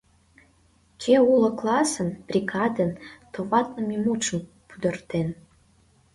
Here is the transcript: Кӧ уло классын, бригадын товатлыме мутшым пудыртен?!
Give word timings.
Кӧ 1.01 1.15
уло 1.31 1.49
классын, 1.59 2.09
бригадын 2.27 2.91
товатлыме 3.33 3.97
мутшым 4.03 4.41
пудыртен?! 4.67 5.29